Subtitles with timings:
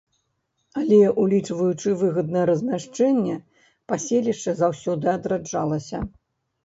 [0.79, 3.35] Але, улічваючы выгаднае размяшчэнне,
[3.93, 5.97] паселішча заўсёды адраджалася.